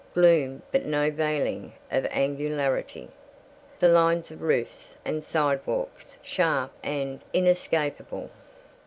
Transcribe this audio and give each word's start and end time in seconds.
Gloom 0.15 0.63
but 0.71 0.83
no 0.83 1.11
veiling 1.11 1.73
of 1.91 2.07
angularity. 2.07 3.09
The 3.79 3.87
lines 3.89 4.31
of 4.31 4.41
roofs 4.41 4.97
and 5.05 5.23
sidewalks 5.23 6.17
sharp 6.23 6.71
and 6.81 7.21
inescapable. 7.33 8.31